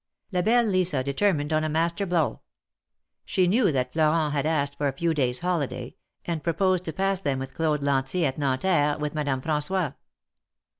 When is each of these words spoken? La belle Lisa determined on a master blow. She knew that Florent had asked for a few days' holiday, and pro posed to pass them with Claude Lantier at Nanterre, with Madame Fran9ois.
La 0.31 0.41
belle 0.41 0.65
Lisa 0.67 1.03
determined 1.03 1.53
on 1.53 1.63
a 1.63 1.69
master 1.69 2.07
blow. 2.07 2.41
She 3.23 3.45
knew 3.45 3.71
that 3.71 3.93
Florent 3.93 4.33
had 4.33 4.47
asked 4.47 4.75
for 4.79 4.87
a 4.87 4.91
few 4.93 5.13
days' 5.13 5.41
holiday, 5.41 5.95
and 6.25 6.43
pro 6.43 6.53
posed 6.53 6.85
to 6.85 6.91
pass 6.93 7.19
them 7.19 7.37
with 7.37 7.53
Claude 7.53 7.83
Lantier 7.83 8.27
at 8.29 8.39
Nanterre, 8.39 8.97
with 8.97 9.13
Madame 9.13 9.43
Fran9ois. 9.43 9.93